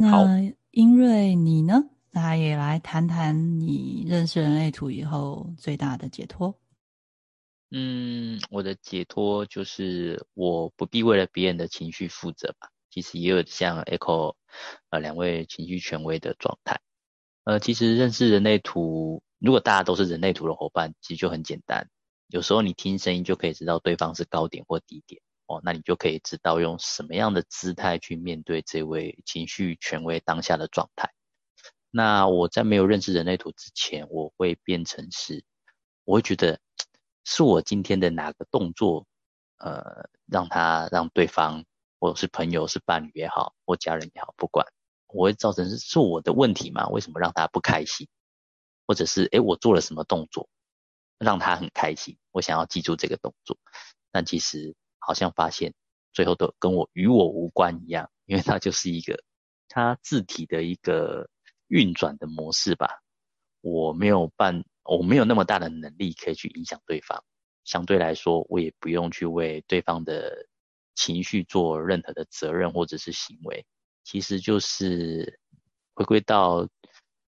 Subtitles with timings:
[0.00, 1.90] 那英瑞你呢？
[2.10, 6.58] 那也来谈谈你认识人类图以后最大的解脱。
[7.70, 12.70] 嗯，我的解脱就是我不必为了别人的情绪负责吧。
[12.88, 14.34] 其实也有像 Echo
[14.88, 16.80] 呃两位情绪权威的状态。
[17.44, 21.86] 呃，其实认识人类图，如果大家都是人类图的伙伴，其实就很简单。
[22.28, 25.20] 有时候你听声音就可以知道对方是高点或低点
[25.50, 31.10] 哦，那你就可以知道用什么样的姿态去面对这位情绪权威当下的状态。
[31.90, 35.44] 那我在没有认识人类图之前，我会变成是，
[36.04, 36.58] 我会觉得。
[37.22, 39.06] 是我今天的哪个动作，
[39.58, 41.62] 呃，让他让对方，
[42.00, 44.66] 或者是朋友、是伴侣也好，或家人也好，不管，
[45.08, 46.88] 我会造成是是我的问题嘛？
[46.88, 48.08] 为什么让他不开心？
[48.86, 50.48] 或者是诶，我做了什么动作
[51.18, 52.16] 让他很开心？
[52.32, 53.56] 我想要记住这个动作，
[54.10, 54.74] 但其实
[55.10, 55.74] 好像发现
[56.12, 59.20] 最后都跟我与我无关一样， 因为它就是一个
[59.68, 61.28] 它字体的一个
[61.66, 63.00] 运转的模式吧，
[63.60, 64.64] 我没有办。
[64.82, 67.22] 我没有那么大的能力可以去影响对方，
[67.64, 70.48] 相对来说，我也不用去为对方的
[70.96, 73.64] 情绪做任何的责任或者是行为，
[74.02, 75.38] 其实就是
[75.94, 76.66] 回归到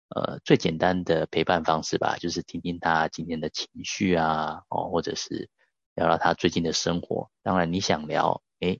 [0.09, 5.49] 呃最简单的陪伴方式吧，就是听听他今天的情绪啊，哦，或者是
[5.95, 7.29] 聊聊他最近的生活。
[7.41, 8.79] 当然你想聊，诶，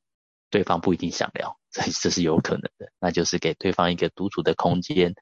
[0.49, 5.13] 对方不一定想聊， 这这是有可能的，那就是给对方一个独处的空间。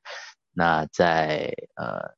[0.52, 2.14] 那在呃。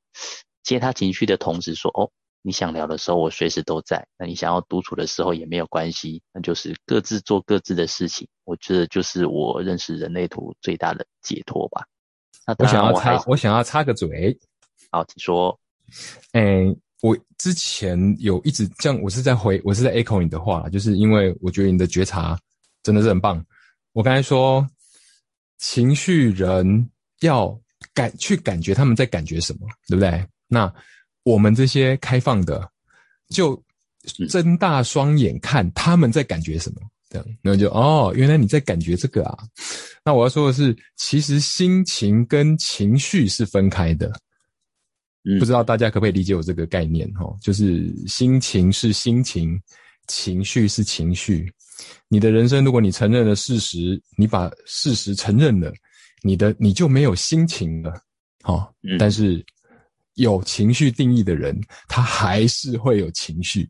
[0.63, 2.09] 接他情绪的同时说：“哦，
[2.41, 4.07] 你想聊的时候，我随时都在。
[4.17, 8.27] 那你想要独处的时候也没有关系，那就是各自做各自的事情。
[8.45, 11.85] 我觉得就是我认识人类图最大的解脱吧。
[12.47, 14.35] 那我想要插，我想要插个嘴。
[14.89, 15.59] 好，请说。
[16.31, 22.37] 嗯，我之前有一直这样，我是在回，我是在 echo 你的话，就是因为我觉得你的觉察
[22.83, 23.43] 真的是很棒。
[23.93, 24.67] 我刚才说，
[25.57, 26.89] 情绪人
[27.21, 27.57] 要
[27.93, 30.71] 感去感觉他们在感觉什么，对不对？”那
[31.23, 32.69] 我们这些开放的，
[33.29, 33.61] 就
[34.29, 39.37] 睁大双眼看他们在感觉什么，这样，那就哦，原来你在感觉这个啊。
[40.03, 44.11] 那我要说的是，其实心情跟情绪是分开的，
[45.39, 47.25] 不知道大家可不可以理解我这个概念哈？
[47.41, 49.59] 就是心情是心情，
[50.07, 51.51] 情绪是情绪。
[52.07, 55.73] 你的人生，如果你承认了事实，你把事实承认了，
[56.23, 57.93] 你的你就没有心情了，
[58.43, 59.45] 好，但是。
[60.17, 61.53] 有情绪定义的人，
[61.89, 63.67] 他还是会有情绪，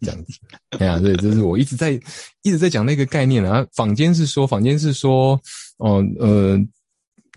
[0.00, 0.32] 这样子。
[0.78, 2.00] 哎呀，对，这是我一直在
[2.42, 3.66] 一直在讲那个概念啊。
[3.74, 5.32] 坊间是说，坊间是说，
[5.78, 6.56] 哦，呃，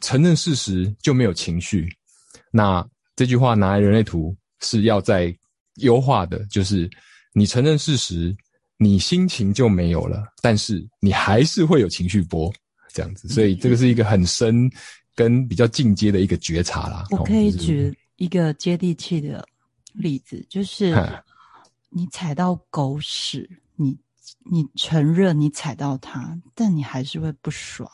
[0.02, 1.90] 承认事实就没有情绪。
[2.52, 5.36] 那这句话拿来人类图是要在
[5.76, 6.90] 优化的，就是
[7.34, 8.36] 你承认事实，
[8.78, 12.54] 你心情就没有了，但是你还是会有情绪波，
[12.90, 13.28] 这样子。
[13.28, 14.70] 所以这个是一个很深
[15.16, 17.06] 跟比较进阶的一个觉察啦。
[17.12, 17.96] 我可以举。
[18.18, 19.46] 一个接地气的
[19.92, 20.96] 例子，就是
[21.90, 23.98] 你踩到狗屎，你
[24.50, 27.92] 你承认你踩到它，但你还是会不爽。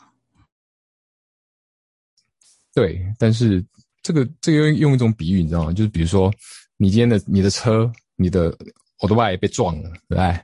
[2.74, 3.64] 对，但是
[4.02, 5.72] 这个这个用用一种比喻，你知道吗？
[5.72, 6.32] 就是比如说，
[6.76, 8.56] 你今天的你的车，你的
[9.00, 10.40] 我的外被撞了，对不对？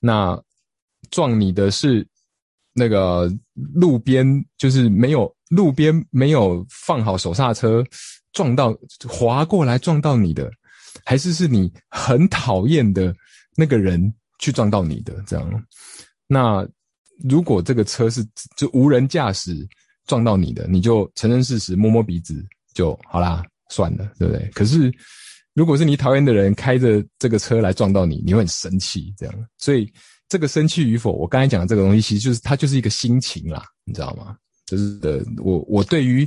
[0.00, 0.40] 那
[1.10, 2.06] 撞你的是
[2.72, 3.30] 那个
[3.74, 4.24] 路边，
[4.56, 7.84] 就是没有路边没有放好手刹车。
[8.32, 8.74] 撞到
[9.06, 10.50] 滑过来撞到你的，
[11.04, 13.14] 还是是你很讨厌的
[13.54, 15.66] 那个人去撞到你的这样？
[16.26, 16.66] 那
[17.28, 19.68] 如果这个车是就无人驾驶
[20.06, 22.42] 撞到你的，你就承认事实，摸摸鼻子
[22.74, 24.48] 就好啦，算了，对不对？
[24.50, 24.92] 可是
[25.54, 29.48] 如果是你讨厌的人开着这个车来撞到你，你会很生气，这样。
[29.58, 29.92] 所以
[30.28, 34.36] 这个生气与否，我刚才讲的这个东西，其实就是它就是一个心情啦，你知道吗？
[34.66, 36.26] 就是的，我我对于。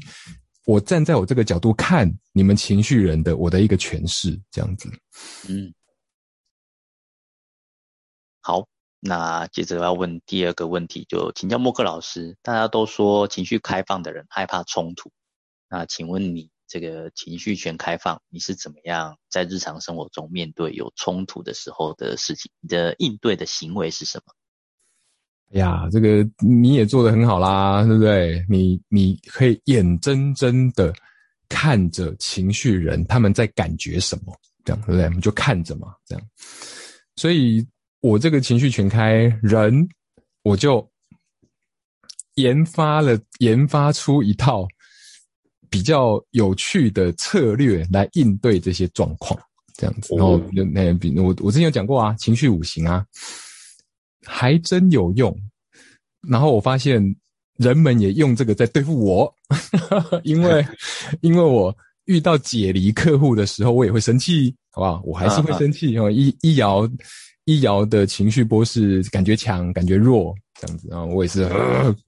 [0.67, 4.89] 我站在我这个角度看你们情绪人的我的一个诠释，这样子。
[5.47, 5.72] 嗯，
[8.41, 8.67] 好，
[9.00, 12.35] 那接着要问第二个问题，就请教莫克老师。
[12.41, 15.11] 大家都说情绪开放的人害怕冲突，
[15.70, 22.52] 那请问你这个情绪全开放，你是怎么样在日常生活中面对有冲突的时候的事情？
[22.62, 24.34] 你的应对的行为是什么？
[25.53, 28.44] 哎呀，这个你也做得很好啦，对不对？
[28.50, 30.94] 你你可以眼睁睁的
[31.47, 35.06] 看着情绪人他们在感觉什么，这样对不对？
[35.06, 36.28] 我们就看着嘛，这样。
[37.16, 37.66] 所以
[38.02, 39.88] 我这个情绪全开人，
[40.41, 40.91] 我就
[42.35, 44.68] 研发了研发出一套
[45.75, 49.39] 比较有趣的策略来应对这些状况，
[49.75, 50.16] 这样子。
[50.16, 50.39] 然后
[50.73, 53.05] 那比我我之前有讲过啊，情绪五行啊。
[54.27, 55.31] 还真有用，
[56.27, 56.99] 然后我发现
[57.57, 59.31] 人们也用这个在对付我，
[60.25, 60.66] 因为
[61.22, 61.72] 因为我
[62.05, 65.01] 遇到解离客户的时候，我也会生气，好不好？
[65.05, 66.09] 我还是会生气哦。
[66.09, 66.89] 一一摇
[67.43, 71.47] 一摇的情绪波是感觉强，感觉弱这样子啊，我也是，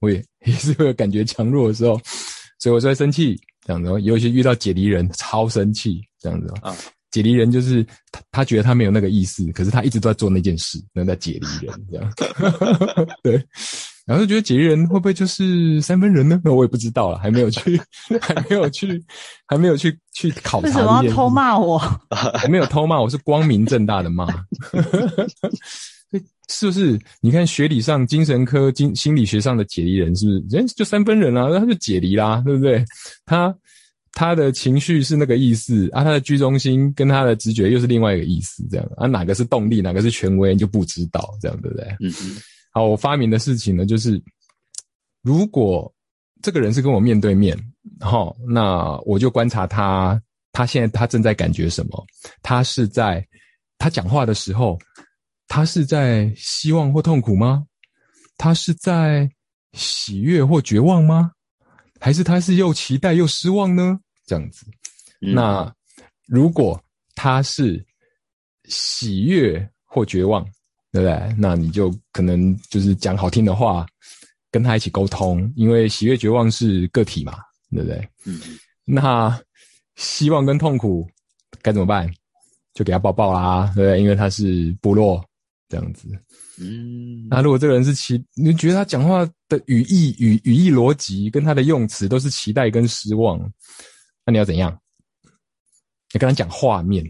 [0.00, 1.96] 我也也是会感觉强弱的时候，
[2.58, 4.00] 所以我就会生气这样子。
[4.00, 6.74] 尤其遇到解离人， 超生气这样子啊。
[7.10, 12.12] 解离人就是他，他觉得他没有那个意思，可是他一直都在做那件事，那在解离人这样。
[13.22, 13.44] 对。
[14.06, 16.40] 然后就觉得解离人会不会就是三分人呢？
[16.42, 17.78] 那 我也不知道了，还没有去，
[18.22, 19.04] 还没有去，
[19.46, 20.66] 还没有去去考察。
[20.66, 21.78] 为什么要偷骂我？
[22.34, 24.26] 还没有偷骂，我是光明正大的骂。
[26.48, 26.98] 是不是？
[27.20, 31.48] 你看学理上、精神科、精心理学上的解离人，是不是人就三分人啊？
[31.50, 32.84] 那他就解离啦，对不对？
[33.26, 33.54] 他
[34.12, 41.84] 他的情绪是那个意思啊，他的居中心跟他的直觉又是另外一个意思，这样啊，哪个是动力，哪个是权威，就不知道，这样对不对？
[42.00, 42.36] 嗯嗯。
[42.72, 44.20] 好，我发明的事情呢，就是
[45.22, 45.92] 如果
[46.40, 47.56] 这个人是跟我面对面，
[48.00, 50.20] 好，那我就观察他，
[50.52, 52.06] 他现在他正在感觉什么？
[52.42, 53.26] 他是在
[53.76, 54.78] 他讲话的时候，
[55.48, 57.64] 他是在希望或痛苦吗？
[58.36, 59.28] 他是在
[59.72, 61.32] 喜悦或绝望吗？
[61.98, 63.98] 还是他是又期待又失望呢？
[64.26, 64.64] 这样子，
[65.18, 65.74] 那
[66.26, 66.80] 如果
[67.16, 67.84] 他是
[68.66, 70.44] 喜悦或绝望？
[70.90, 71.34] 对不对？
[71.36, 73.86] 那你就可能就是讲好听的话，
[74.50, 77.38] 跟他一起沟通，因为喜悦、绝望是个体嘛，
[77.70, 78.08] 对不对？
[78.24, 78.40] 嗯。
[78.84, 79.38] 那
[79.96, 81.06] 希望跟痛苦
[81.60, 82.10] 该怎么办？
[82.72, 84.00] 就给他抱抱啦，对不对？
[84.00, 85.22] 因为他是部落
[85.68, 86.08] 这样子。
[86.60, 87.26] 嗯。
[87.28, 93.38] 那如果这个人是期，你觉得他讲话的语义、语语义逻辑跟他的用词都是期待跟失望，
[94.24, 94.76] 那你要怎样？
[96.12, 97.04] 你跟他讲画面，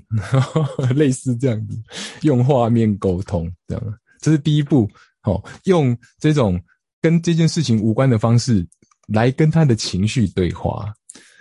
[0.95, 1.81] 类似这样子，
[2.23, 4.91] 用画面沟通，这样，这是第一步。
[5.25, 6.59] 哦，用这种
[7.03, 8.67] 跟这件事情无关的方式
[9.09, 10.93] 来跟他的情绪对话。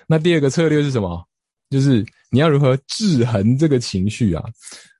[0.07, 1.26] 那第二个策略是什么？
[1.69, 4.43] 就是你要如何制衡这个情绪啊？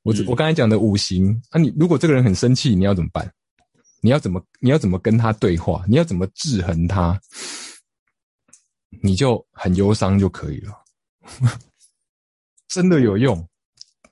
[0.04, 3.30] 我我刚才讲的五行，那你如果这个人很生气，你要怎么办？
[4.02, 5.84] 你要怎么你要怎么跟他对话？
[5.88, 7.20] 你要怎么制衡他？
[9.02, 10.72] 你就很忧伤就可以了。
[12.70, 13.46] 真的有用，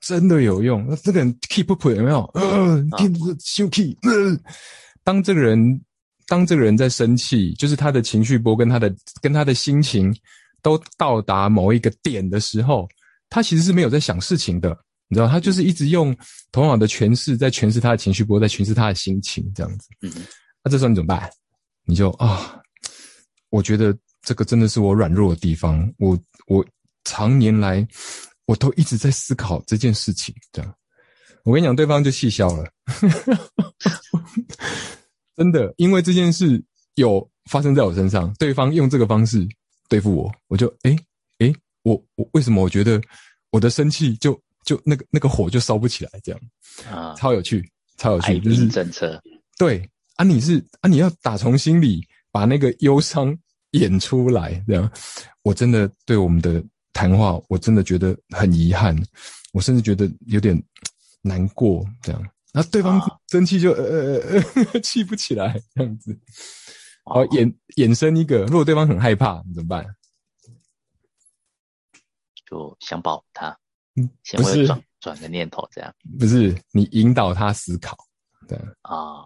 [0.00, 0.86] 真的有用。
[0.88, 2.22] 那这个人 keep up 有没有？
[2.34, 3.96] 呃，keep 休 keep。
[5.02, 5.80] 当这个人，
[6.26, 10.14] 当这个人在生气，就是他的情绪波跟他的跟他的心情
[10.66, 12.88] 都到达某一个点的时候，
[13.30, 14.76] 他其实是没有在想事情的，
[15.06, 16.12] 你知道，他就是一直用
[16.50, 19.86] 头脑的诠释在诠释他的情绪波，在诠释他的心情，这样子。
[20.02, 20.12] 嗯。
[20.64, 21.30] 那这时候你怎么办？
[21.84, 22.60] 你就啊，
[23.50, 25.88] 我觉得这个真的是我软弱的地方。
[25.98, 26.18] 我
[26.48, 26.66] 我
[27.04, 27.86] 常年来。
[28.46, 30.72] 我都一直在思考这件事情，这样，
[31.42, 32.70] 我跟你讲，对方就气消了，
[35.34, 36.62] 真的，因为这件事
[36.94, 39.44] 有发生在我身上，对方用这个方式
[39.88, 40.96] 对付我，我就诶
[41.38, 43.00] 诶，我我为什么我觉得
[43.50, 46.40] 我的生气就就那个那个火就烧不起来，这样
[46.90, 47.64] 啊，超有趣，
[47.96, 49.20] 超有趣，就是政策，
[49.58, 53.36] 对啊，你是啊，你要打从心里把那个忧伤
[53.72, 54.90] 演出来，这样，
[55.42, 56.62] 我真的对我们的。
[56.96, 58.96] 谈话我真的觉得很遗憾，
[59.52, 60.58] 我甚至觉得有点
[61.20, 61.84] 难过。
[62.00, 62.98] 这样，那对方
[63.28, 64.42] 生气就呃呃
[64.72, 66.18] 呃气不起来，这样子。
[67.06, 69.86] 好，衍衍生一个，如果对方很害怕，你怎么办？
[72.44, 73.56] 就想保护他，
[73.94, 75.94] 嗯，先会转转个念头，这样。
[76.18, 77.96] 不是你引导他思考，
[78.48, 79.24] 对啊，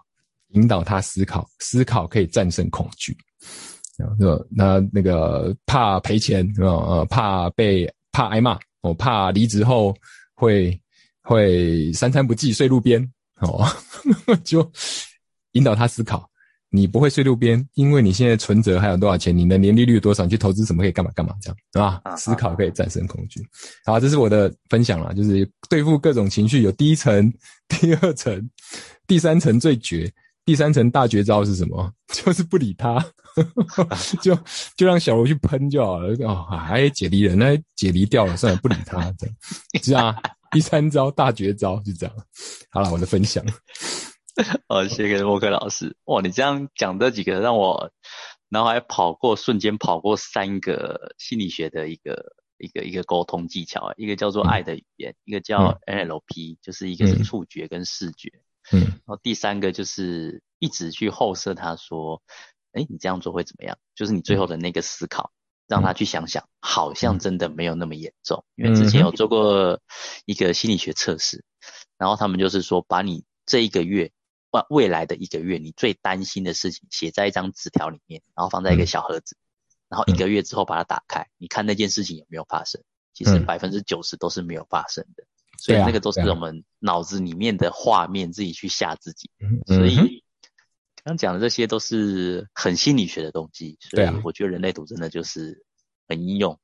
[0.49, 3.16] 引导他思考，思考可以战胜恐惧。
[4.18, 6.46] 那那那个怕赔钱？
[6.58, 9.94] 呃，怕被怕挨骂，我怕离职后
[10.34, 10.78] 会
[11.22, 13.02] 会三餐不继睡路边
[13.40, 13.66] 哦，
[14.44, 14.70] 就
[15.52, 16.29] 引导他思考。
[16.70, 19.36] 你不会睡路边，因为你现在存折还有多少钱？
[19.36, 20.24] 你的年利率多少？
[20.24, 21.34] 你去投资什么可以干嘛干嘛？
[21.42, 22.16] 这样是吧？
[22.16, 23.44] 思考可以战胜恐惧。
[23.84, 27.32] 好，这是我的分享了，就是对付各种情绪有第一层、
[27.68, 28.50] 第二层、
[29.06, 30.10] 第三层最绝。
[30.46, 31.92] 第三层大绝招是什么？
[32.12, 33.04] 就是不理他。
[34.20, 34.36] 就
[34.76, 39.34] 就让小罗去喷就好了哦，哎解离人，那解离掉了，算了，不理他，这样，
[39.84, 40.16] 是啊，
[40.50, 42.14] 第三招大绝招就这样。
[42.70, 43.44] 好了，我的分享。
[44.68, 45.97] 哦，谢谢莫克老师。
[46.04, 47.90] 哇，你这样讲这几个，让我
[48.49, 58.30] 脑海跑过，瞬间跑过三个心理学的一个一个一个沟通技巧，一个叫做爱的语言，一个叫 NLP，就是一个是触觉跟视觉，
[58.73, 62.23] 嗯，然后第三个就是一直去后设他说。
[62.73, 63.76] 哎，你这样做会怎么样？
[63.97, 65.32] 就是你最后的那个思考，
[65.66, 68.44] 让他去想想，好像真的没有那么严重。
[68.54, 69.80] 因为之前有做过
[70.25, 71.44] 一个心理学测试，
[71.99, 74.12] 然后他们就是说，把你这一个月
[74.50, 79.37] 未未来的一个月你最担心的事情写在一张纸条里面，然后放在一个小盒子，
[79.88, 82.83] 然后一个月之后把它打开，你看那件事情有没有发生？
[83.12, 85.25] 其实百分之九十都是没有发生的，
[85.59, 89.30] 所以那个都是我们脑子里面的画面，自己去吓自己。
[89.66, 90.25] 所以
[91.04, 95.64] 刚讲的这些都是很心理学的东西，所以我觉得人类图真的就是
[96.09, 96.59] 很应用，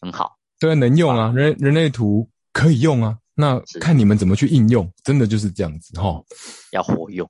[0.00, 0.38] 很好。
[0.58, 3.18] 对，能用啊，人人类图可以用啊。
[3.36, 6.22] 那看你们怎么去应用，真的就是这样子哈。
[6.70, 7.28] 要活用，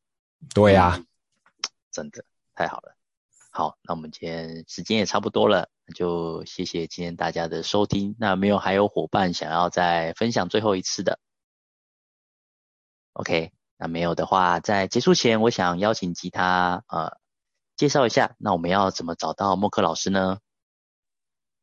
[0.55, 1.03] 对呀，
[1.91, 2.23] 真的
[2.55, 2.95] 太好了。
[3.51, 8.15] 好，那我们今天时间也差不多了，那就谢谢今天大家的收听。
[8.19, 11.19] 那没有还有伙伴想要再分享最后一次的
[13.15, 17.17] ？OK，那没有的话，在结束前，我想邀请吉他呃
[17.77, 20.39] 介绍一下，那我们要怎么找到默克老师呢？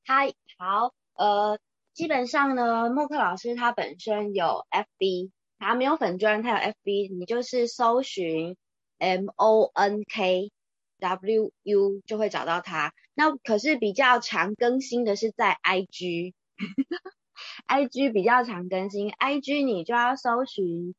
[0.04, 1.60] 嗨，好，呃。
[1.94, 8.56] 基本上呢，默克老师他本身有 FB，他没有粉砖，他有 FB，你就是搜寻
[8.98, 10.52] M O N K
[11.00, 12.94] W U 就会找到他。
[13.14, 16.34] 那可是比较常更新的是在 IG，IG
[18.14, 20.96] 比较常更新，IG 你就要搜寻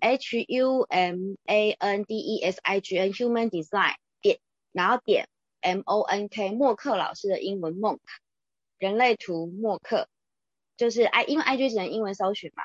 [0.00, 4.38] H U M A N D E S I G N Human Design 点，
[4.72, 5.28] 然后点
[5.60, 8.00] M O N K 默克老师的英文 Monk
[8.78, 10.08] 人类图默克。
[10.76, 12.62] 就是 i，因为 i g 只能英文搜寻嘛，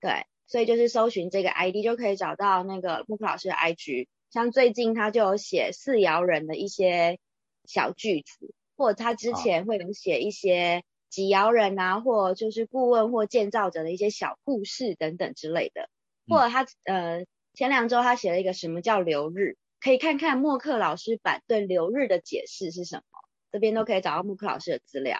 [0.00, 4.08] 对，所以就是搜寻这个 i d 就可以找到那个木克老师的 i g。
[4.30, 7.18] 像最近他就有写四爻人的一些
[7.64, 15.88] 小句子，或者他之前会有写一些几爻人啊，或就是顾问或建造者的一些小故事等等之类的。
[16.28, 17.24] 或者他呃
[17.54, 23.02] 前两周他写了一个什么叫流日，可以看看默克老师版对流日的解释是什么，
[23.50, 25.18] 这边都可以找到默克老师的资料。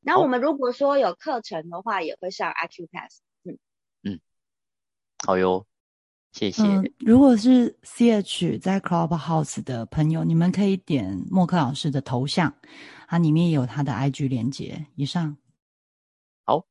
[0.00, 3.18] 那我们如果说有课程的话，也会上 IQPass。
[3.44, 3.58] 嗯
[4.02, 4.20] 嗯，
[5.26, 5.66] 好哟，
[6.32, 6.62] 谢谢。
[6.98, 12.54] 如果是 CH 在 Clubhouse 的朋友，你们可以点默克老师的头像，
[13.06, 14.86] 它里面有他的 IG 连接。
[14.96, 15.36] 以上。
[16.44, 16.66] 好，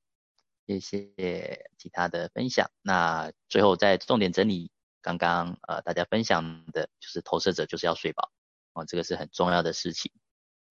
[0.66, 2.72] 谢谢其他的分享。
[2.82, 4.72] 那最后再重点整理
[5.02, 8.32] 刚刚呃大家分享的，就是投射者就是要睡饱
[8.74, 10.12] 哦，这个是很重要的事情。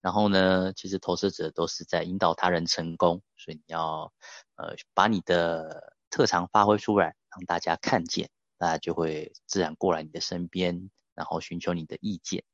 [0.01, 4.13] 然后呢，其实投射者都是在引导他人成功，所以你要
[4.55, 12.45] 呃把你的特长发挥出来，让大家看见，大家就会自然过来你的身边，然后寻求你的意见。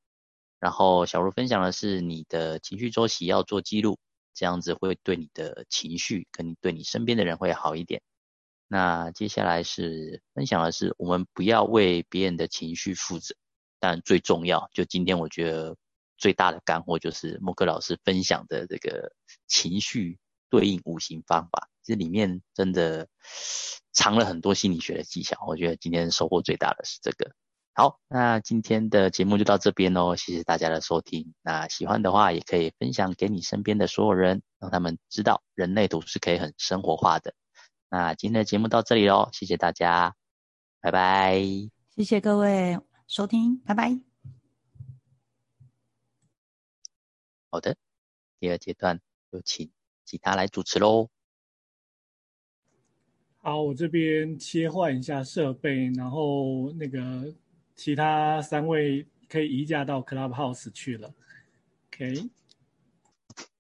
[0.59, 3.99] 然后小茹分享的是你的情绪周期要做记录，
[4.33, 8.01] 这样子会对你的情绪跟你对你身边的人会好一点。
[8.67, 13.35] 那接下来是分享的是我们不要为别人的情绪负责，
[13.79, 15.77] 但最重要就今天我觉得。
[16.17, 19.12] 最大的干货就是莫克老师分享的这个
[19.48, 20.17] 情绪
[20.50, 23.07] 对应五行方法，这里面真的
[23.91, 25.43] 藏了很多心理学的技巧。
[25.48, 27.31] 我觉得今天收获最大的是这个。
[27.77, 31.34] 好，那今天的节目就到这边哦，谢谢大家的收听。
[31.41, 37.34] 那喜欢的话也可以分享给你身边的所有人，让他们知道人类图是可以很生活化的。
[37.89, 40.15] 那今天的节目到这里喽，谢谢大家，
[40.79, 41.41] 拜拜。
[41.95, 44.14] 谢谢各位收听，拜拜。
[47.55, 47.77] 好的，
[48.38, 49.71] 第二阶段有请
[50.03, 51.09] 其他来主持喽。
[53.38, 57.33] 好，我这边切换一下设备，然后那个
[57.74, 61.15] 其他三位可以移驾到 Clubhouse 去了。
[61.88, 62.29] OK。